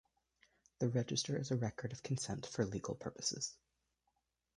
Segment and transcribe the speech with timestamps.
[0.79, 3.55] The register is a record of consent for legal purposes.